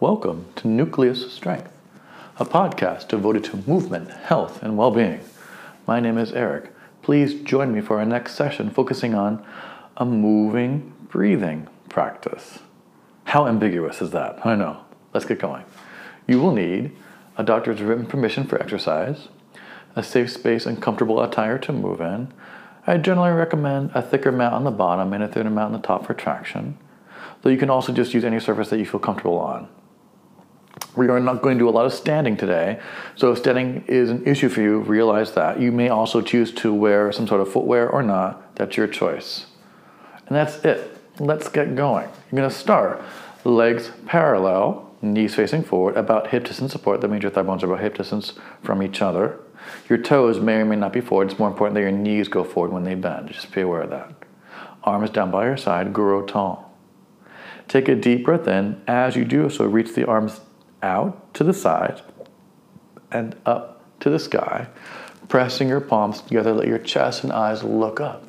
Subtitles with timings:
[0.00, 1.70] Welcome to Nucleus Strength,
[2.38, 5.20] a podcast devoted to movement, health, and well being.
[5.86, 6.72] My name is Eric.
[7.02, 9.44] Please join me for our next session focusing on
[9.98, 12.60] a moving breathing practice.
[13.24, 14.46] How ambiguous is that?
[14.46, 14.80] I know.
[15.12, 15.66] Let's get going.
[16.26, 16.96] You will need
[17.36, 19.28] a doctor's written permission for exercise,
[19.94, 22.32] a safe space and comfortable attire to move in.
[22.86, 25.78] I generally recommend a thicker mat on the bottom and a thinner mat on the
[25.78, 26.78] top for traction,
[27.42, 29.68] though you can also just use any surface that you feel comfortable on.
[30.96, 32.80] We are not going to do a lot of standing today,
[33.14, 35.60] so if standing is an issue for you, realize that.
[35.60, 39.46] You may also choose to wear some sort of footwear or not, that's your choice.
[40.26, 40.96] And that's it.
[41.18, 42.08] Let's get going.
[42.30, 43.02] You're going to start
[43.44, 47.00] legs parallel, knees facing forward, about hip distance apart.
[47.00, 49.38] That means your thigh bones are about hip distance from each other.
[49.88, 51.30] Your toes may or may not be forward.
[51.30, 53.28] It's more important that your knees go forward when they bend.
[53.28, 54.12] Just be aware of that.
[54.84, 56.76] Arms down by your side, grow tall.
[57.68, 58.80] Take a deep breath in.
[58.86, 60.40] As you do so, reach the arms
[60.82, 62.00] out to the side
[63.10, 64.68] and up to the sky,
[65.28, 66.52] pressing your palms together.
[66.52, 68.24] Let your chest and eyes look up.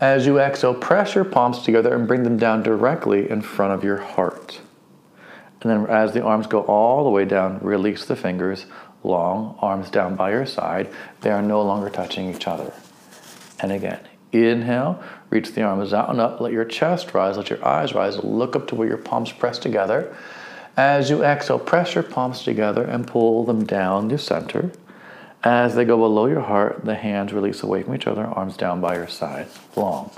[0.00, 3.82] As you exhale, press your palms together and bring them down directly in front of
[3.82, 4.60] your heart.
[5.62, 8.66] And then, as the arms go all the way down, release the fingers,
[9.02, 10.92] long arms down by your side.
[11.22, 12.74] They are no longer touching each other.
[13.58, 14.00] And again,
[14.32, 16.40] inhale, reach the arms out and up.
[16.42, 18.18] Let your chest rise, let your eyes rise.
[18.18, 20.14] Look up to where your palms press together.
[20.76, 24.70] As you exhale, press your palms together and pull them down to center.
[25.42, 28.80] As they go below your heart, the hands release away from each other, arms down
[28.80, 30.10] by your side, long.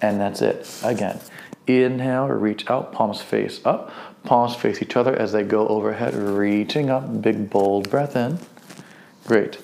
[0.00, 0.80] And that's it.
[0.82, 1.20] Again,
[1.66, 3.92] inhale, reach out, palms face up,
[4.24, 8.38] palms face each other as they go overhead, reaching up, big bold breath in.
[9.26, 9.58] Great.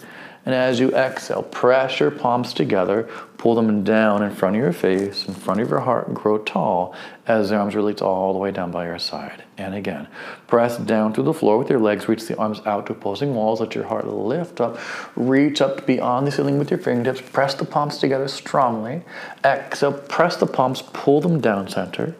[0.46, 4.74] And as you exhale, press your palms together, pull them down in front of your
[4.74, 6.94] face, in front of your heart, grow tall
[7.26, 9.44] as the arms release all the way down by your side.
[9.56, 10.06] And again,
[10.46, 13.60] press down to the floor with your legs, reach the arms out to opposing walls,
[13.60, 14.78] let your heart lift up,
[15.16, 19.02] reach up beyond the ceiling with your fingertips, press the palms together strongly.
[19.42, 22.14] Exhale, press the palms, pull them down center.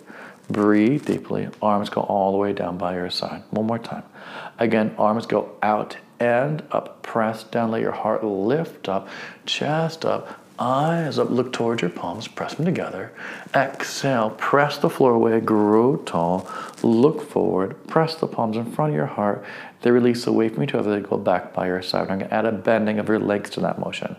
[0.48, 1.48] Breathe deeply.
[1.62, 3.42] Arms go all the way down by your side.
[3.50, 4.02] One more time.
[4.58, 7.02] Again, arms go out and up.
[7.02, 7.70] Press down.
[7.70, 9.08] Let your heart lift up.
[9.46, 10.40] Chest up.
[10.58, 11.30] Eyes up.
[11.30, 12.28] Look towards your palms.
[12.28, 13.12] Press them together.
[13.54, 14.30] Exhale.
[14.30, 15.40] Press the floor away.
[15.40, 16.48] Grow tall.
[16.82, 17.86] Look forward.
[17.88, 19.44] Press the palms in front of your heart.
[19.82, 20.98] They release away from each other.
[20.98, 22.08] They go back by your side.
[22.08, 24.16] I'm going to add a bending of your legs to that motion.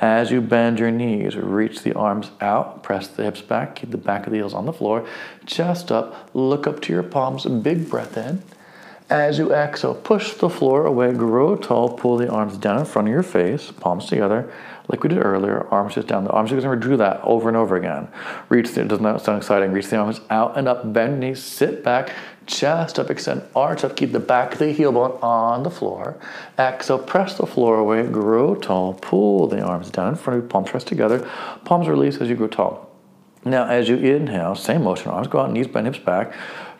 [0.00, 2.82] As you bend your knees, reach the arms out.
[2.82, 3.74] Press the hips back.
[3.74, 5.06] Keep the back of the heels on the floor.
[5.46, 6.30] Chest up.
[6.32, 7.44] Look up to your palms.
[7.44, 8.42] Big breath in.
[9.12, 13.08] As you exhale, push the floor away, grow tall, pull the arms down in front
[13.08, 14.50] of your face, palms together,
[14.88, 16.24] like we did earlier, arms just down.
[16.24, 18.08] The arms, going to do that over and over again.
[18.48, 21.84] Reach the, does not sound exciting, reach the arms out and up, bend knees, sit
[21.84, 22.10] back,
[22.46, 26.18] chest up, extend, arch up, keep the back of the heel bone on the floor.
[26.58, 30.48] Exhale, press the floor away, grow tall, pull the arms down in front of you,
[30.48, 31.18] palms press together,
[31.66, 32.88] palms release as you grow tall.
[33.44, 36.32] Now, as you inhale, same motion, arms go out, knees bend, hips back.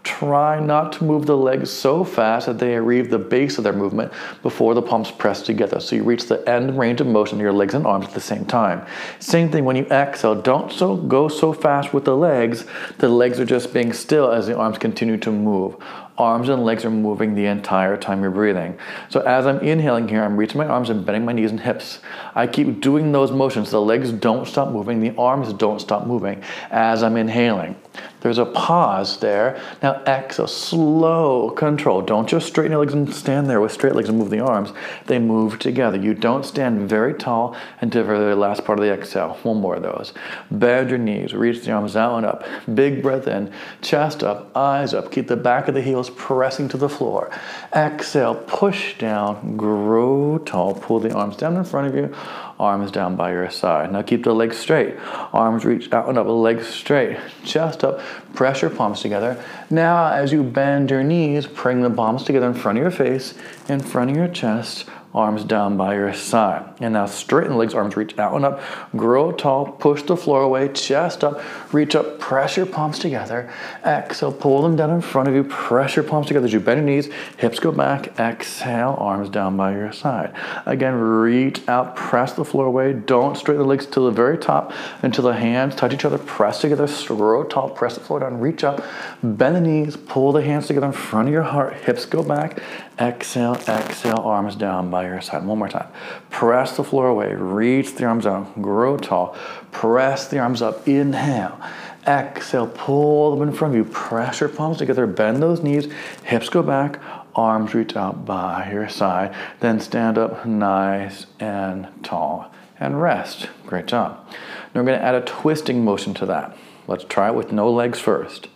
[0.05, 3.73] Try not to move the legs so fast that they reach the base of their
[3.73, 5.79] movement before the palms press together.
[5.79, 8.21] So you reach the end range of motion of your legs and arms at the
[8.21, 8.85] same time.
[9.21, 10.35] Same thing when you exhale.
[10.35, 12.65] Don't so go so fast with the legs.
[12.99, 15.77] The legs are just being still as the arms continue to move
[16.19, 18.79] arms and legs are moving the entire time you're breathing.
[19.09, 22.01] So as I'm inhaling here, I'm reaching my arms and bending my knees and hips.
[22.35, 23.71] I keep doing those motions.
[23.71, 27.77] The legs don't stop moving, the arms don't stop moving as I'm inhaling.
[28.21, 29.61] There's a pause there.
[29.83, 32.03] Now exhale, slow control.
[32.03, 34.73] Don't just straighten your legs and stand there with straight legs and move the arms.
[35.07, 35.99] They move together.
[35.99, 39.39] You don't stand very tall until the last part of the exhale.
[39.43, 40.13] One more of those.
[40.51, 42.45] Bend your knees, reach the arms out and up.
[42.73, 45.11] Big breath in, chest up, eyes up.
[45.11, 47.31] Keep the back of the heels pressing to the floor.
[47.75, 50.75] Exhale, push down, grow tall.
[50.75, 52.15] Pull the arms down in front of you
[52.63, 53.93] arms down by your side.
[53.93, 54.97] Now keep the legs straight.
[55.33, 57.19] Arms reach out and up, legs straight.
[57.45, 58.01] Chest up,
[58.35, 59.43] press your palms together.
[59.69, 63.35] Now as you bend your knees, bring the palms together in front of your face,
[63.69, 66.65] in front of your chest, arms down by your side.
[66.81, 68.61] And now straighten the legs, arms reach out and up,
[68.97, 71.41] grow tall, push the floor away, chest up,
[71.73, 73.53] reach up, press your palms together.
[73.85, 76.79] Exhale, pull them down in front of you, press your palms together as you bend
[76.79, 80.35] your knees, hips go back, exhale, arms down by your side.
[80.65, 84.73] Again, reach out, press the floor away, don't straighten the legs to the very top
[85.03, 88.65] until the hands touch each other, press together, grow tall, press the floor down, reach
[88.65, 88.83] up,
[89.23, 92.59] bend the knees, pull the hands together in front of your heart, hips go back,
[92.99, 95.45] exhale, exhale, arms down by your side.
[95.45, 95.89] One more time.
[96.31, 97.35] Press the floor away.
[97.35, 98.61] Reach the arms out.
[98.61, 99.37] Grow tall.
[99.71, 100.87] Press the arms up.
[100.87, 101.61] Inhale.
[102.07, 103.93] Exhale, pull them in front of you.
[103.93, 105.87] Press your palms together, bend those knees,
[106.25, 107.01] hips go back,
[107.37, 109.35] arms reach out by your side.
[109.61, 113.49] Then stand up nice and tall and rest.
[113.67, 114.27] Great job.
[114.75, 116.57] Now we're going to add a twisting motion to that.
[116.89, 118.49] Let's try it with no legs first.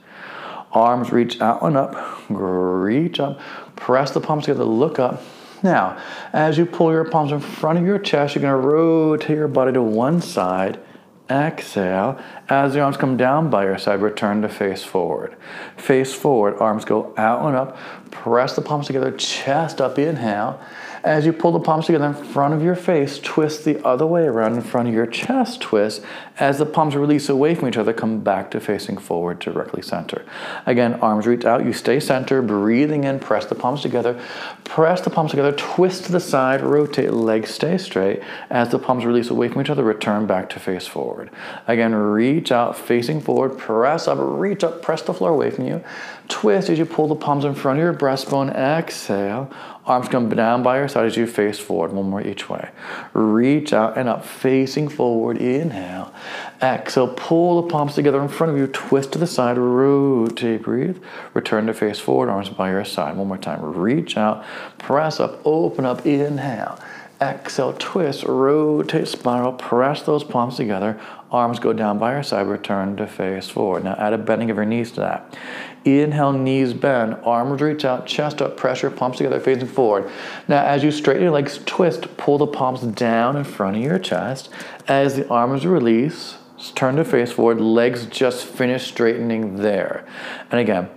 [0.72, 1.94] Arms reach out and up,
[2.28, 3.38] reach up,
[3.76, 5.22] press the palms together, look up.
[5.62, 5.98] Now,
[6.32, 9.48] as you pull your palms in front of your chest, you're going to rotate your
[9.48, 10.80] body to one side
[11.28, 12.20] Exhale.
[12.48, 15.36] As the arms come down by your side, return to face forward.
[15.76, 17.76] Face forward, arms go out and up.
[18.10, 20.60] Press the palms together, chest up, inhale.
[21.06, 24.24] As you pull the palms together in front of your face, twist the other way
[24.24, 26.02] around in front of your chest, twist.
[26.36, 30.24] As the palms release away from each other, come back to facing forward directly center.
[30.66, 34.20] Again, arms reach out, you stay center, breathing in, press the palms together.
[34.64, 38.20] Press the palms together, twist to the side, rotate, legs stay straight.
[38.50, 41.30] As the palms release away from each other, return back to face forward.
[41.68, 45.84] Again, reach out, facing forward, press up, reach up, press the floor away from you.
[46.28, 49.50] Twist as you pull the palms in front of your breastbone, exhale.
[49.86, 52.70] Arms come down by your side as you face forward, one more each way.
[53.12, 56.12] Reach out and up, facing forward, inhale.
[56.60, 61.00] Exhale, pull the palms together in front of you, twist to the side, rotate, breathe.
[61.34, 63.16] Return to face forward, arms by your side.
[63.16, 63.62] One more time.
[63.62, 64.44] Reach out,
[64.78, 66.80] press up, open up, inhale.
[67.18, 71.00] Exhale, twist, rotate, spiral, press those palms together.
[71.30, 73.84] Arms go down by your side, return to face forward.
[73.84, 75.38] Now add a bending of your knees to that.
[75.86, 80.10] Inhale, knees bend, arms reach out, chest up, pressure, palms together, facing forward.
[80.46, 83.98] Now, as you straighten your legs, twist, pull the palms down in front of your
[83.98, 84.50] chest.
[84.86, 86.36] As the arms release,
[86.74, 90.04] turn to face forward, legs just finish straightening there.
[90.50, 90.90] And again,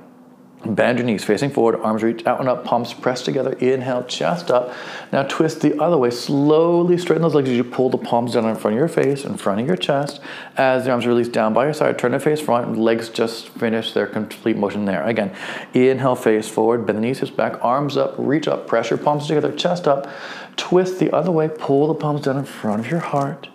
[0.65, 3.53] Bend your knees facing forward, arms reach out and up, palms pressed together.
[3.53, 4.73] Inhale, chest up.
[5.11, 6.09] Now twist the other way.
[6.09, 9.23] Slowly straighten those legs as you pull the palms down in front of your face,
[9.23, 10.19] in front of your chest.
[10.57, 12.77] As the arms release down by your side, turn to face front.
[12.77, 15.05] Legs just finish their complete motion there.
[15.05, 15.33] Again,
[15.73, 19.53] inhale, face forward, bend the knees, hips back, arms up, reach up, pressure palms together,
[19.53, 20.09] chest up.
[20.57, 23.47] Twist the other way, pull the palms down in front of your heart.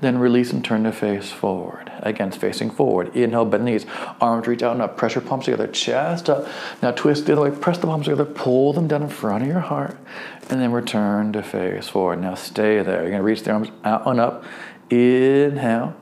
[0.00, 1.92] Then release and turn the face forward.
[2.00, 3.14] Again, facing forward.
[3.14, 3.86] Inhale, bend knees.
[4.20, 4.96] Arms reach out and up.
[4.96, 5.66] Pressure palms together.
[5.66, 6.46] Chest up.
[6.82, 7.50] Now twist the other way.
[7.50, 8.24] Press the palms together.
[8.24, 9.96] Pull them down in front of your heart.
[10.48, 12.20] And then return to face forward.
[12.20, 13.02] Now stay there.
[13.02, 14.44] You're going to reach the arms out and up.
[14.90, 15.96] Inhale.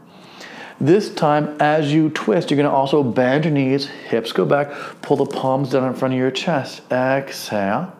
[0.80, 4.70] This time, as you twist, you're going to also bend your knees, hips go back,
[5.02, 6.82] pull the palms down in front of your chest.
[6.92, 7.92] Exhale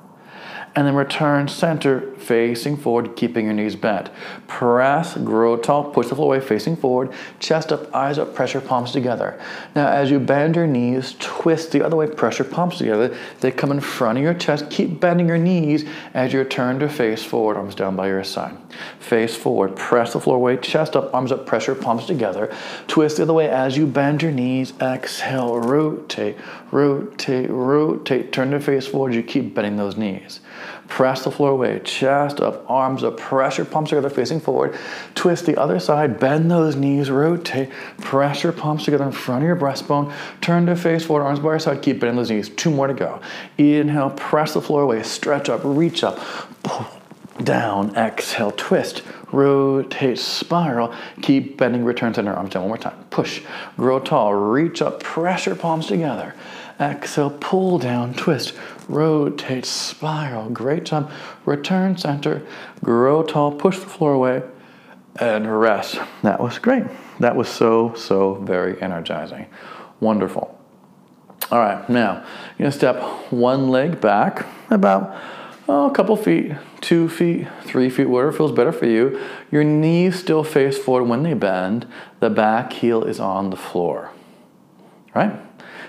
[0.79, 4.11] and then return center facing forward, keeping your knees bent.
[4.47, 8.93] Press, grow tall, push the floor away, facing forward, chest up, eyes up, pressure palms
[8.93, 9.41] together.
[9.75, 13.17] Now, as you bend your knees, twist the other way, pressure palms together.
[13.41, 14.70] They come in front of your chest.
[14.70, 15.85] Keep bending your knees
[16.15, 18.56] as you turn to face forward, arms down by your side.
[18.99, 22.55] Face forward, press the floor away, chest up, arms up, pressure palms together.
[22.87, 24.73] Twist the other way as you bend your knees.
[24.81, 26.37] Exhale, rotate,
[26.70, 28.32] rotate, rotate.
[28.32, 29.15] Turn to face forward.
[29.15, 30.41] You keep bending those knees.
[30.88, 34.76] Press the floor away, chest up, arms up, pressure palms together facing forward.
[35.14, 39.56] Twist the other side, bend those knees, rotate, pressure palms together in front of your
[39.56, 40.12] breastbone.
[40.40, 42.49] Turn to face forward, arms by your side, keep bending those knees.
[42.49, 43.20] Two more to go.
[43.58, 46.19] Inhale, press the floor away, stretch up, reach up,
[46.62, 46.87] pull
[47.44, 53.05] down, exhale, twist, rotate, spiral, keep bending, return center, arms down one more time.
[53.11, 53.43] Push,
[53.76, 56.34] grow tall, reach up, pressure palms together.
[56.81, 58.55] Exhale, pull down, twist,
[58.88, 60.51] rotate, spiral.
[60.51, 61.10] Great job.
[61.44, 62.46] Return center,
[62.82, 64.43] grow tall, push the floor away,
[65.17, 66.01] and rest.
[66.22, 66.84] That was great.
[67.20, 69.46] That was so, so very energizing.
[70.01, 70.55] Wonderful.
[71.51, 72.24] All right, now
[72.58, 75.17] you're gonna step one leg back about
[75.69, 79.20] oh, a couple feet, two feet, three feet, whatever feels better for you.
[79.51, 81.86] Your knees still face forward when they bend.
[82.20, 84.10] The back heel is on the floor.
[85.15, 85.41] Right?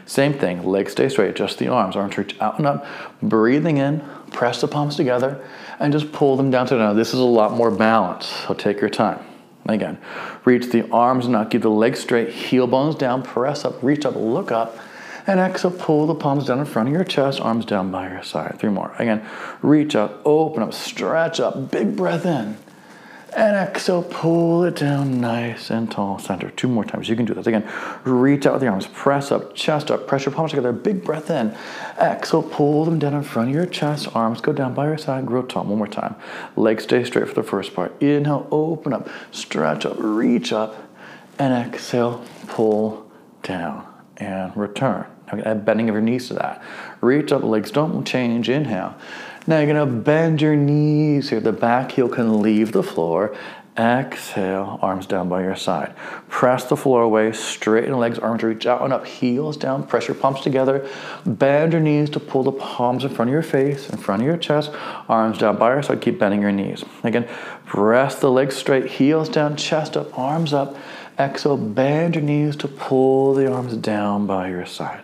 [0.09, 1.95] Same thing, legs stay straight, just the arms.
[1.95, 2.83] Arms reach out and up.
[3.21, 5.39] Breathing in, press the palms together,
[5.79, 6.93] and just pull them down to the now.
[6.93, 9.23] This is a lot more balance, so take your time.
[9.67, 9.99] Again,
[10.45, 14.03] reach the arms and out, keep the legs straight, heel bones down, press up, reach
[14.03, 14.79] up, look up,
[15.27, 18.23] and exhale, pull the palms down in front of your chest, arms down by your
[18.23, 18.57] side.
[18.57, 18.95] Three more.
[18.97, 19.23] Again,
[19.61, 22.57] reach up, open up, stretch up, big breath in.
[23.35, 26.49] And exhale, pull it down nice and tall, center.
[26.51, 27.07] Two more times.
[27.07, 27.45] You can do this.
[27.45, 27.69] Again,
[28.03, 31.55] reach out with your arms, press up, chest up, pressure palms together, big breath in.
[32.01, 35.25] Exhale, pull them down in front of your chest, arms go down by your side,
[35.25, 35.63] grow tall.
[35.65, 36.15] One more time.
[36.55, 38.01] Legs stay straight for the first part.
[38.01, 40.75] Inhale, open up, stretch up, reach up,
[41.37, 43.09] and exhale, pull
[43.43, 43.85] down
[44.17, 45.05] and return.
[45.31, 46.63] Okay, add bending of your knees to that.
[47.01, 48.49] Reach up, legs don't change.
[48.49, 48.95] Inhale.
[49.49, 51.39] Now you're gonna bend your knees here.
[51.39, 53.35] The back heel can leave the floor.
[53.75, 55.95] Exhale, arms down by your side.
[56.27, 60.13] Press the floor away, straighten legs, arms reach out and up, heels down, press your
[60.13, 60.87] palms together.
[61.25, 64.27] Bend your knees to pull the palms in front of your face, in front of
[64.27, 64.69] your chest,
[65.07, 66.85] arms down by your side, keep bending your knees.
[67.03, 67.27] Again,
[67.65, 70.77] press the legs straight, heels down, chest up, arms up.
[71.17, 75.01] Exhale, bend your knees to pull the arms down by your side.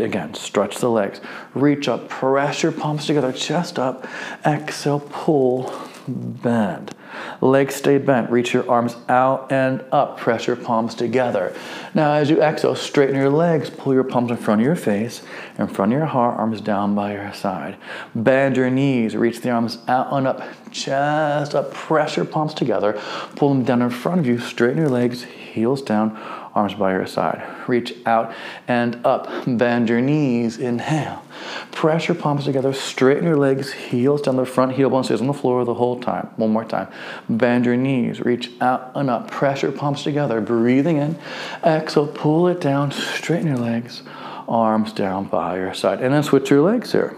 [0.00, 1.20] Again, stretch the legs.
[1.54, 4.06] Reach up, press your palms together, chest up.
[4.44, 5.72] Exhale, pull,
[6.08, 6.94] bend.
[7.40, 8.30] Legs stay bent.
[8.30, 10.18] Reach your arms out and up.
[10.18, 11.54] Press your palms together.
[11.94, 13.70] Now, as you exhale, straighten your legs.
[13.70, 15.22] Pull your palms in front of your face,
[15.58, 17.76] in front of your heart, arms down by your side.
[18.14, 19.16] Bend your knees.
[19.16, 20.42] Reach the arms out and up.
[20.70, 21.72] Chest up.
[21.72, 23.00] Press your palms together.
[23.36, 24.38] Pull them down in front of you.
[24.38, 26.16] Straighten your legs, heels down
[26.58, 27.40] arms by your side.
[27.68, 28.34] Reach out
[28.66, 29.28] and up.
[29.46, 30.58] Bend your knees.
[30.58, 31.24] Inhale.
[31.70, 32.72] Press your palms together.
[32.72, 33.72] Straighten your legs.
[33.72, 36.28] Heels down the front heel bone stays on the floor the whole time.
[36.36, 36.88] One more time.
[37.28, 38.20] Bend your knees.
[38.20, 39.30] Reach out and up.
[39.30, 40.40] Press your palms together.
[40.40, 41.16] Breathing in.
[41.64, 42.08] Exhale.
[42.08, 42.90] Pull it down.
[42.90, 44.02] Straighten your legs.
[44.48, 46.00] Arms down by your side.
[46.00, 47.16] And then switch your legs here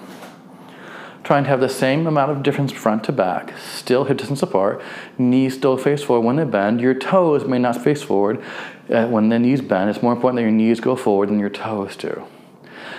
[1.31, 4.83] trying to have the same amount of difference front to back, still hip distance apart,
[5.17, 6.81] knees still face forward when they bend.
[6.81, 8.43] Your toes may not face forward
[8.91, 9.89] Uh, when the knees bend.
[9.89, 12.25] It's more important that your knees go forward than your toes do.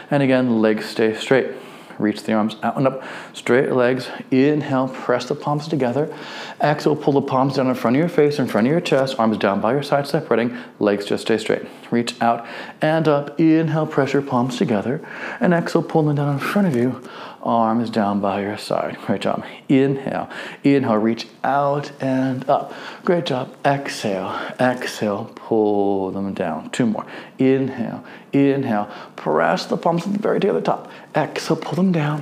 [0.09, 1.51] And again, legs stay straight.
[1.99, 4.09] Reach the arms out and up, straight legs.
[4.31, 6.13] Inhale, press the palms together.
[6.61, 9.19] Exhale, pull the palms down in front of your face, in front of your chest,
[9.19, 10.57] arms down by your side, separating.
[10.79, 11.63] Legs just stay straight.
[11.91, 12.47] Reach out
[12.81, 13.39] and up.
[13.39, 15.05] Inhale, press your palms together.
[15.39, 17.03] And exhale, pull them down in front of you,
[17.43, 18.97] arms down by your side.
[19.05, 19.43] Great job.
[19.67, 20.29] Inhale,
[20.63, 22.73] inhale, reach out and up.
[23.03, 23.53] Great job.
[23.65, 26.69] Exhale, exhale, pull them down.
[26.71, 27.05] Two more.
[27.37, 30.91] Inhale, inhale, press the palms very to the top.
[31.15, 32.21] Exhale, pull them down.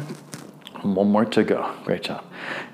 [0.81, 1.69] One more to go.
[1.83, 2.23] Great job.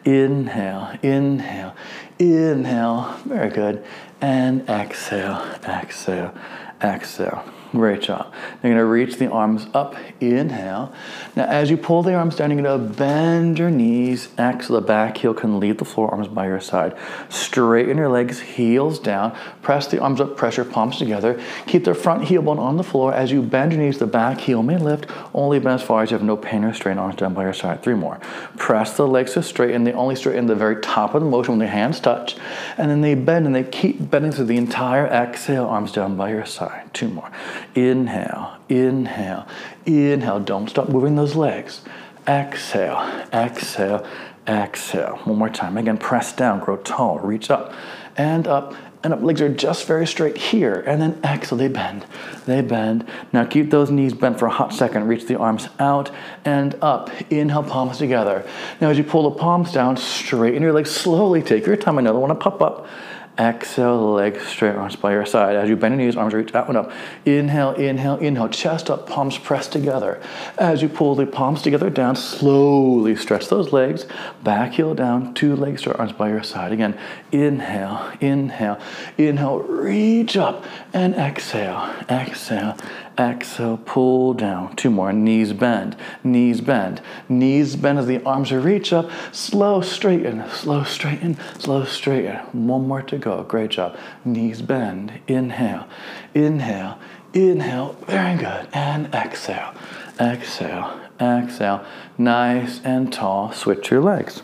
[0.04, 1.75] Inhale, inhale,
[2.20, 3.16] inhale.
[3.25, 3.84] Very good.
[4.22, 6.34] And exhale, exhale,
[6.81, 7.43] exhale.
[7.75, 8.34] Great job.
[8.63, 9.95] You're to reach the arms up.
[10.22, 10.93] Inhale.
[11.36, 14.29] Now, as you pull the arms down, you're to bend your knees.
[14.39, 14.79] Exhale.
[14.79, 16.95] The back heel can leave the floor, arms by your side.
[17.27, 19.38] Straighten your legs, heels down.
[19.62, 21.41] Press the arms up, pressure palms together.
[21.67, 23.13] Keep the front heel bone on the floor.
[23.13, 25.07] As you bend your knees, the back heel may lift.
[25.34, 26.98] Only bend as far as you have no pain or strain.
[26.98, 27.84] Arms down by your side.
[27.84, 28.19] Three more.
[28.57, 29.84] Press the legs to straighten.
[29.84, 32.38] They only straighten the very top of the motion when the hands touch.
[32.77, 35.66] And then they bend and they keep bending through the entire exhale.
[35.66, 36.94] Arms down by your side.
[36.94, 37.32] Two more.
[37.74, 39.48] Inhale, inhale,
[39.86, 40.40] inhale.
[40.40, 41.82] Don't stop moving those legs.
[42.28, 44.06] Exhale, exhale,
[44.48, 45.18] exhale.
[45.26, 45.78] One more time.
[45.78, 47.74] Again, press down, grow tall, reach up
[48.18, 49.22] and up and up.
[49.22, 50.84] Legs are just very straight here.
[50.88, 52.06] And then exhale, they bend.
[52.46, 53.08] They bend.
[53.32, 55.08] Now keep those knees bent for a hot second.
[55.08, 56.10] Reach the arms out
[56.44, 57.12] and up.
[57.32, 58.48] Inhale, palms together.
[58.82, 61.44] Now as you pull the palms down, straighten your legs slowly.
[61.44, 61.98] Take your time.
[61.98, 62.88] Another one to pop up.
[63.38, 65.58] Exhale, legs straight, arms by your side.
[65.58, 66.92] As you bend your knees, arms reach out and up.
[67.25, 68.48] Inhale, inhale, inhale.
[68.48, 70.22] Chest up, palms pressed together.
[70.58, 74.06] As you pull the palms together down, slowly stretch those legs.
[74.42, 76.72] Back heel down, two legs straight, arms by your side.
[76.72, 76.98] Again,
[77.34, 78.80] inhale, inhale,
[79.18, 79.60] inhale.
[79.60, 80.63] Reach up
[80.94, 82.77] and exhale, exhale,
[83.17, 84.75] Exhale, pull down.
[84.75, 85.13] Two more.
[85.13, 89.10] Knees bend, knees bend, knees bend as the arms reach up.
[89.31, 92.36] Slow, straighten, slow, straighten, slow, straighten.
[92.67, 93.43] One more to go.
[93.43, 93.98] Great job.
[94.25, 95.13] Knees bend.
[95.27, 95.88] Inhale,
[96.34, 97.00] inhale,
[97.34, 97.93] inhale.
[98.07, 98.67] Very good.
[98.74, 99.74] And exhale,
[100.19, 101.86] exhale, exhale.
[102.17, 103.53] Nice and tall.
[103.53, 104.41] Switch your legs.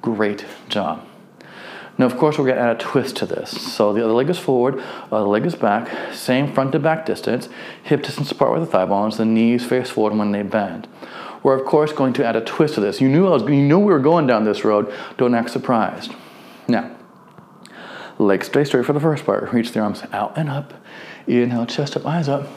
[0.00, 1.07] Great job.
[1.98, 3.50] Now, of course, we're going to add a twist to this.
[3.50, 7.04] So the other leg is forward, the other leg is back, same front to back
[7.04, 7.48] distance,
[7.82, 10.86] hip distance apart with the thigh bones, the knees face forward when they bend.
[11.42, 13.00] We're of course going to add a twist to this.
[13.00, 14.92] You knew I was, you knew we were going down this road.
[15.16, 16.14] Don't act surprised.
[16.68, 16.96] Now,
[18.18, 19.52] legs stay straight for the first part.
[19.52, 20.74] Reach the arms out and up.
[21.26, 22.48] Inhale, chest up, eyes up.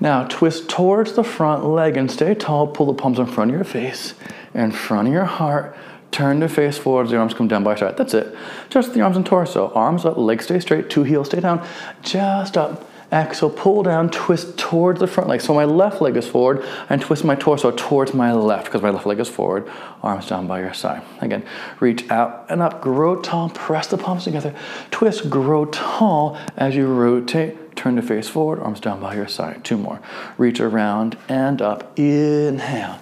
[0.00, 2.66] Now twist towards the front leg and stay tall.
[2.66, 4.14] Pull the palms in front of your face,
[4.52, 5.76] in front of your heart.
[6.12, 7.96] Turn the face forwards, the arms come down by your side.
[7.96, 8.36] That's it.
[8.68, 9.72] Just the arms and torso.
[9.74, 11.66] Arms up, legs stay straight, two heels stay down.
[12.02, 12.88] Just up.
[13.12, 15.42] Exhale, pull down, twist towards the front leg.
[15.42, 18.88] So my left leg is forward and twist my torso towards my left because my
[18.88, 19.70] left leg is forward.
[20.02, 21.02] Arms down by your side.
[21.20, 21.44] Again,
[21.78, 24.54] reach out and up, grow tall, press the palms together.
[24.90, 27.76] Twist, grow tall as you rotate.
[27.76, 29.62] Turn the face forward, arms down by your side.
[29.62, 30.00] Two more.
[30.38, 31.98] Reach around and up.
[31.98, 32.98] Inhale.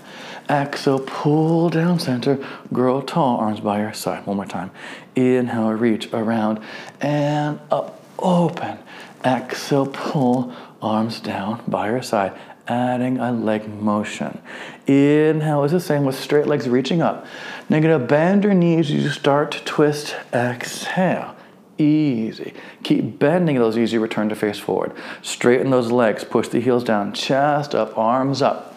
[0.50, 4.26] Exhale, pull down center, grow tall, arms by your side.
[4.26, 4.72] One more time.
[5.14, 6.58] Inhale, reach around
[7.00, 8.78] and up, open.
[9.24, 10.52] Exhale, pull,
[10.82, 12.32] arms down by your side,
[12.66, 14.40] adding a leg motion.
[14.88, 17.26] Inhale is the same with straight legs reaching up.
[17.68, 20.16] Now you're gonna bend your knees you start to twist.
[20.32, 21.36] Exhale.
[21.78, 22.52] easy.
[22.82, 24.92] Keep bending those easy, return to face forward.
[25.22, 28.69] Straighten those legs, push the heels down, chest up, arms up.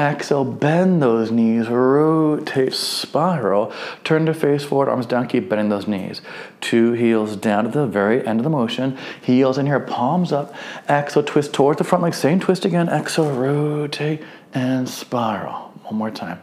[0.00, 3.70] Exhale, bend those knees, rotate, spiral,
[4.02, 6.22] turn to face forward, arms down, keep bending those knees.
[6.62, 8.96] Two heels down to the very end of the motion.
[9.20, 10.54] Heels in here, palms up.
[10.88, 12.88] Exhale, twist towards the front leg, same twist again.
[12.88, 14.22] Exhale, rotate
[14.54, 15.70] and spiral.
[15.84, 16.40] One more time.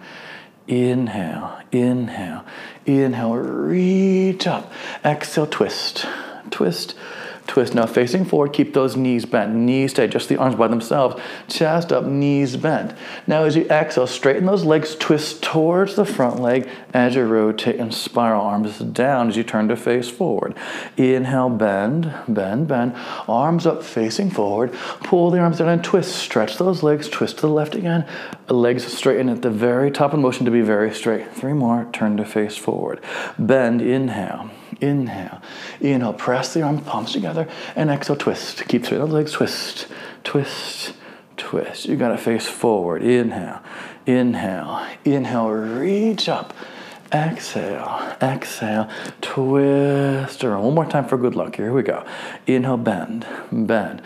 [0.68, 2.46] Inhale, inhale,
[2.86, 4.72] inhale, reach up.
[5.04, 6.06] Exhale, twist,
[6.52, 6.96] twist,
[7.48, 7.74] twist.
[7.74, 9.54] Now facing forward, keep those knees bent.
[9.54, 11.22] Knees stay, just the arms by themselves.
[11.48, 12.94] Chest up, knees bent.
[13.26, 17.80] Now as you exhale, straighten those legs, twist towards the front leg as you rotate
[17.80, 18.42] and spiral.
[18.42, 20.56] Arms down as you turn to face forward.
[20.98, 22.94] Inhale, bend, bend, bend.
[23.28, 24.74] Arms up, facing forward.
[25.04, 26.16] Pull the arms down and twist.
[26.16, 28.06] Stretch those legs, twist to the left again.
[28.50, 31.34] Legs straighten at the very top of motion to be very straight.
[31.34, 33.02] Three more, turn to face forward.
[33.38, 34.50] Bend, inhale.
[34.82, 35.42] Inhale.
[35.80, 36.14] Inhale.
[36.14, 38.16] Press the arms, palms together, and exhale.
[38.16, 38.68] Twist.
[38.68, 39.32] Keep straight legs.
[39.32, 39.88] Twist.
[40.24, 40.94] Twist.
[41.38, 41.86] Twist.
[41.86, 43.04] You got to face forward.
[43.04, 43.62] Inhale.
[44.06, 44.86] Inhale.
[45.06, 45.50] Inhale.
[45.50, 46.54] Reach up.
[47.14, 48.16] Exhale.
[48.22, 48.90] Exhale.
[49.22, 50.64] Twist around.
[50.64, 51.56] One more time for good luck.
[51.56, 52.06] Here we go.
[52.46, 52.78] Inhale.
[52.78, 53.26] Bend.
[53.52, 54.02] Bend.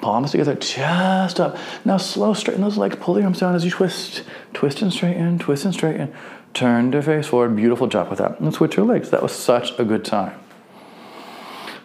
[0.00, 1.56] Palms together, chest up.
[1.84, 2.96] Now slow, straighten those legs.
[2.96, 4.24] Pull the arms down as you twist.
[4.52, 6.12] Twist and straighten, twist and straighten.
[6.54, 7.56] Turn to face forward.
[7.56, 8.38] Beautiful job with that.
[8.38, 9.10] And switch your legs.
[9.10, 10.38] That was such a good time.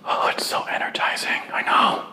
[0.05, 1.41] Oh, it's so energizing.
[1.51, 2.05] I know.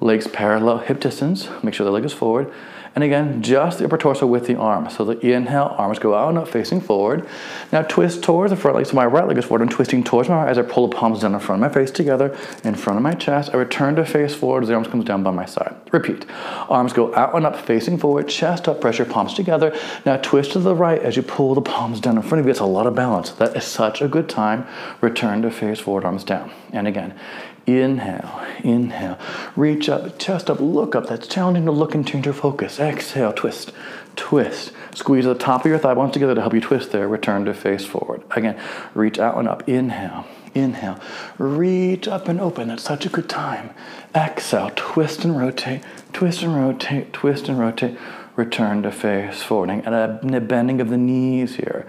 [0.00, 1.48] Legs parallel, hip distance.
[1.62, 2.52] Make sure the leg is forward.
[2.94, 4.88] And again, just the upper torso with the arm.
[4.88, 7.26] So the inhale, arms go out and up, facing forward.
[7.72, 8.86] Now twist towards the front leg.
[8.86, 9.62] So my right leg is forward.
[9.62, 11.74] I'm twisting towards my right as I pull the palms down in front of my
[11.74, 13.50] face together, in front of my chest.
[13.52, 15.74] I return to face forward as the arms comes down by my side.
[15.92, 16.24] Repeat.
[16.68, 19.76] Arms go out and up, facing forward, chest up, pressure palms together.
[20.06, 22.50] Now twist to the right as you pull the palms down in front of you.
[22.50, 23.30] It's a lot of balance.
[23.30, 24.66] That is such a good time.
[25.00, 26.52] Return to face forward, arms down.
[26.72, 27.18] And again,
[27.66, 29.18] Inhale, inhale.
[29.56, 31.06] Reach up, chest up, look up.
[31.06, 32.78] That's challenging to look and change your focus.
[32.78, 33.72] Exhale, twist,
[34.16, 34.72] twist.
[34.94, 37.08] Squeeze the top of your thigh bones together to help you twist there.
[37.08, 38.22] Return to face forward.
[38.32, 38.60] Again,
[38.94, 39.66] reach out and up.
[39.66, 41.00] Inhale, inhale.
[41.38, 42.68] Reach up and open.
[42.68, 43.70] That's such a good time.
[44.14, 47.96] Exhale, twist and rotate, twist and rotate, twist and rotate.
[48.36, 49.70] Return to face forward.
[49.70, 51.86] And a bending of the knees here.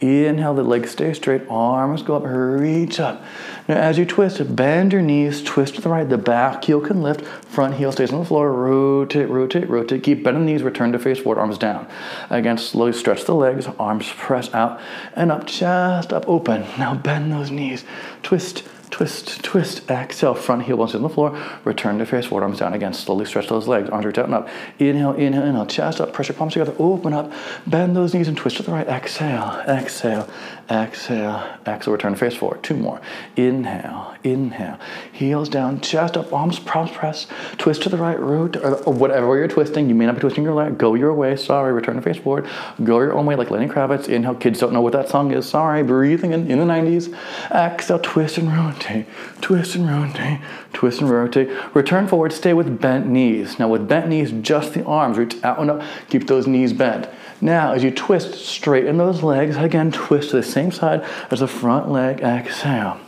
[0.00, 3.22] Inhale, the legs stay straight, arms go up, reach up.
[3.68, 7.02] Now, as you twist, bend your knees, twist to the right, the back heel can
[7.02, 10.02] lift, front heel stays on the floor, rotate, rotate, rotate.
[10.02, 11.86] Keep bending knees, return to face forward, arms down.
[12.28, 14.80] Again, slowly stretch the legs, arms press out
[15.14, 16.62] and up, chest up, open.
[16.78, 17.84] Now bend those knees,
[18.22, 22.60] twist, twist, twist, exhale, front heel bones in the floor, return to face forward, arms
[22.60, 26.00] down again, slowly stretch those legs, arms reach out and up, inhale, inhale, inhale, chest
[26.00, 27.32] up, pressure palms together, open up,
[27.66, 30.28] bend those knees and twist to the right, exhale, exhale,
[30.70, 33.00] exhale, exhale, return to face forward, two more,
[33.34, 34.78] inhale, inhale,
[35.10, 37.26] heels down, chest up, arms, palms press,
[37.58, 40.44] twist to the right, root, or whatever way you're twisting, you may not be twisting
[40.44, 42.46] your leg, go your way, sorry, return to face forward,
[42.84, 45.48] go your own way like Lenny Kravitz, inhale, kids don't know what that song is,
[45.48, 47.12] sorry, breathing in, in the 90s,
[47.50, 49.06] exhale, twist and rotate, rotate,
[49.40, 50.40] twist and rotate,
[50.72, 51.50] twist and rotate.
[51.74, 53.58] Return forward, stay with bent knees.
[53.58, 57.08] Now with bent knees, just the arms, reach out and up, keep those knees bent.
[57.40, 61.48] Now as you twist, straighten those legs, again twist to the same side as the
[61.48, 63.00] front leg, exhale.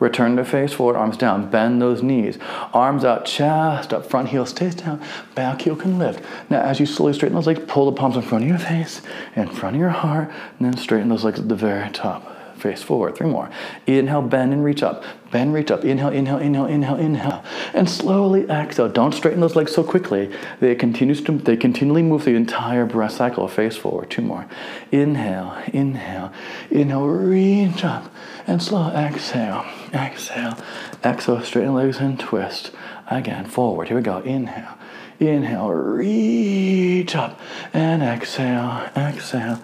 [0.00, 2.36] Return to face forward, arms down, bend those knees.
[2.72, 5.00] Arms out, chest up, front heel stays down,
[5.34, 6.22] back heel can lift.
[6.50, 9.02] Now as you slowly straighten those legs, pull the palms in front of your face,
[9.36, 12.33] in front of your heart, and then straighten those legs at the very top
[12.64, 13.14] face forward.
[13.14, 13.50] Three more.
[13.86, 15.04] Inhale, bend and reach up.
[15.30, 15.84] Bend, reach up.
[15.84, 17.44] Inhale, inhale, inhale, inhale, inhale.
[17.74, 18.88] And slowly exhale.
[18.88, 20.34] Don't straighten those legs so quickly.
[20.60, 23.46] They, continues to, they continually move the entire breath cycle.
[23.48, 24.10] Face forward.
[24.10, 24.46] Two more.
[24.90, 26.32] Inhale, inhale,
[26.70, 27.06] inhale.
[27.06, 28.10] Reach up.
[28.46, 28.90] And slow.
[28.90, 30.56] Exhale, exhale.
[31.04, 31.42] Exhale.
[31.42, 32.70] Straighten legs and twist.
[33.08, 33.88] Again, forward.
[33.88, 34.20] Here we go.
[34.20, 34.78] Inhale.
[35.20, 37.38] Inhale, reach up,
[37.72, 39.60] and exhale, exhale,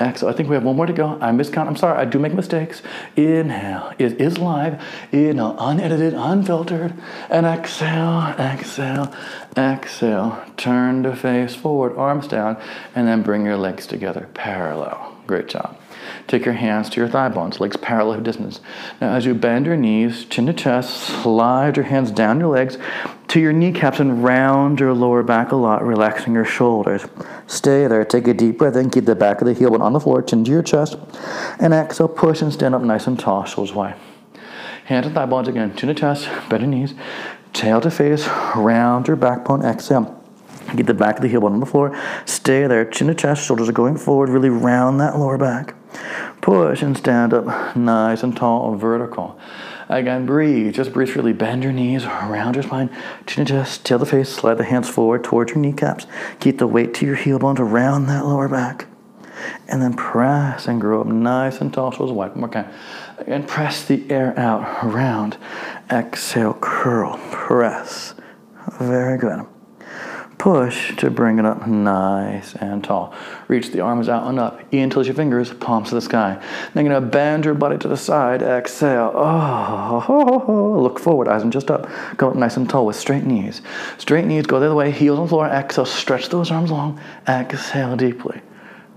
[0.00, 0.28] Exhale.
[0.28, 1.18] I think we have one more to go.
[1.20, 1.68] I miscount.
[1.68, 1.98] I'm sorry.
[1.98, 2.82] I do make mistakes.
[3.16, 3.92] Inhale.
[3.98, 4.82] It is live.
[5.12, 5.56] Inhale.
[5.58, 6.94] Unedited, unfiltered.
[7.30, 9.14] And exhale, exhale,
[9.56, 10.44] exhale.
[10.56, 12.60] Turn to face forward, arms down,
[12.94, 15.16] and then bring your legs together parallel.
[15.26, 15.78] Great job.
[16.26, 18.60] Take your hands to your thigh bones, legs parallel distance.
[19.00, 22.78] Now, as you bend your knees, chin to chest, slide your hands down your legs
[23.28, 27.04] to your kneecaps and round your lower back a lot, relaxing your shoulders.
[27.46, 28.04] Stay there.
[28.04, 28.90] Take a deep breath in.
[28.90, 30.96] Keep the back of the heel bone on the floor, chin to your chest.
[31.58, 33.96] And exhale, push and stand up nice and tall, shoulders wide.
[34.86, 36.94] Hands and thigh bones again, chin to chest, bend your knees,
[37.52, 39.64] tail to face, round your backbone.
[39.64, 40.20] Exhale.
[40.76, 41.96] Get the back of the heel bone on the floor.
[42.24, 42.84] Stay there.
[42.86, 43.44] Chin to chest.
[43.44, 44.30] Shoulders are going forward.
[44.30, 45.74] Really round that lower back.
[46.40, 49.38] Push and stand up nice and tall, vertical.
[49.88, 50.74] Again, breathe.
[50.74, 51.32] Just breathe freely.
[51.32, 52.90] Bend your knees around your spine.
[53.26, 54.28] Chin to chest, tail the face.
[54.28, 56.06] Slide the hands forward towards your kneecaps.
[56.40, 58.86] Keep the weight to your heel bones around that lower back.
[59.68, 61.90] And then press and grow up nice and tall.
[61.90, 62.30] Shoulders wide.
[62.30, 62.72] One more time.
[63.26, 65.36] And press the air out around.
[65.90, 68.14] Exhale, curl, press.
[68.78, 69.46] Very good.
[70.44, 73.14] Push to bring it up nice and tall.
[73.48, 74.60] Reach the arms out and up.
[74.72, 76.38] In towards your fingers, palms to the sky.
[76.74, 78.42] Then you're gonna bend your body to the side.
[78.42, 79.10] Exhale.
[79.14, 81.88] Oh, look forward, eyes and just up.
[82.18, 83.62] Go up nice and tall with straight knees.
[83.96, 85.46] Straight knees, go the other way, heels on the floor.
[85.46, 87.00] Exhale, stretch those arms long.
[87.26, 88.42] Exhale deeply.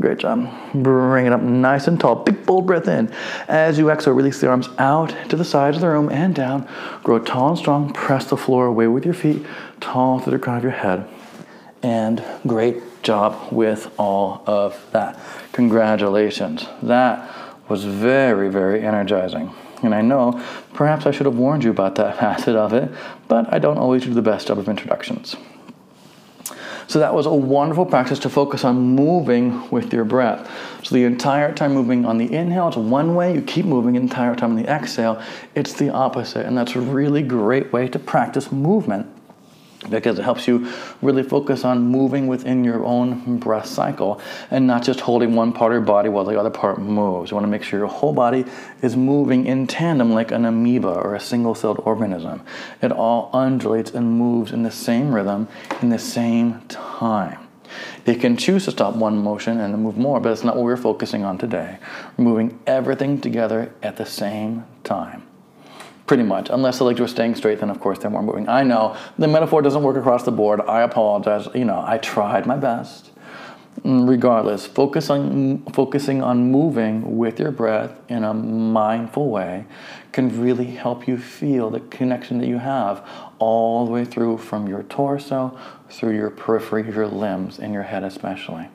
[0.02, 0.52] Great job.
[0.74, 2.26] Bring it up nice and tall.
[2.26, 3.10] Big bold breath in.
[3.48, 6.68] As you exhale, release the arms out to the sides of the room and down.
[7.04, 7.94] Grow tall and strong.
[7.94, 9.46] Press the floor away with your feet,
[9.80, 11.08] tall through the crown of your head.
[11.84, 15.20] And great job with all of that.
[15.52, 16.66] Congratulations.
[16.82, 17.30] That
[17.70, 19.54] was very, very energizing.
[19.84, 22.92] And I know perhaps I should have warned you about that facet of it,
[23.28, 25.36] but I don't always do the best job of introductions.
[26.88, 30.50] So that was a wonderful practice to focus on moving with your breath.
[30.84, 33.34] So the entire time moving on the inhale, it's one way.
[33.34, 35.22] You keep moving the entire time on the exhale,
[35.54, 36.46] it's the opposite.
[36.46, 39.08] And that's a really great way to practice movement
[39.90, 40.72] because it helps you
[41.02, 44.22] really focus on moving within your own breath cycle
[44.52, 47.32] and not just holding one part of your body while the other part moves.
[47.32, 48.46] You want to make sure your whole body
[48.82, 52.42] is moving in tandem like an amoeba or a single celled organism.
[52.82, 55.48] It all undulates and moves in the same rhythm
[55.82, 57.40] in the same time.
[58.06, 60.78] It can choose to stop one motion and move more, but it's not what we're
[60.78, 61.78] focusing on today.
[62.16, 65.27] We're moving everything together at the same time
[66.08, 66.50] pretty much.
[66.50, 68.50] Unless the legs were staying straight, then of course they're more moving.
[68.50, 70.62] I know the metaphor doesn't work across the board.
[70.62, 71.48] I apologize.
[71.54, 73.12] You know, I tried my best.
[73.84, 79.66] Mm, regardless, focus on focusing on moving with your breath in a mindful way
[80.14, 84.68] can really help you feel the connection that you have all the way through from
[84.68, 85.56] your torso
[85.90, 88.68] through your periphery, your limbs, and your head especially.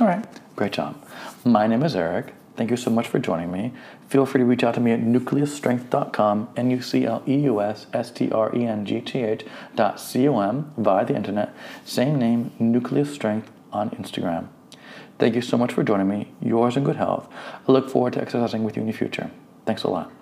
[0.00, 1.00] All right, great job.
[1.44, 2.34] My name is Eric.
[2.56, 3.72] Thank you so much for joining me.
[4.08, 7.60] Feel free to reach out to me at nucleusstrength.com, N U C L E U
[7.60, 11.16] S S T R E N G T H dot C O M via the
[11.16, 11.54] internet.
[11.84, 14.48] Same name, Nucleus Strength on Instagram.
[15.18, 16.32] Thank you so much for joining me.
[16.40, 17.28] Yours in good health.
[17.66, 19.30] I look forward to exercising with you in the future.
[19.64, 20.15] Thanks a lot.